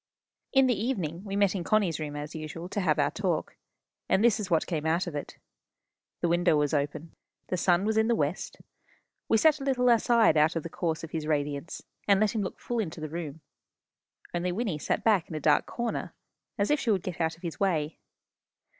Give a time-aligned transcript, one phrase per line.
[0.51, 3.55] In the evening we met in Connie's room, as usual, to have our talk.
[4.09, 5.37] And this is what came out of it.
[6.21, 7.11] The window was open.
[7.49, 8.57] The sun was in the west.
[9.29, 12.41] We sat a little aside out of the course of his radiance, and let him
[12.41, 13.41] look full into the room.
[14.33, 16.15] Only Wynnie sat back in a dark corner,
[16.57, 17.99] as if she would get out of his way.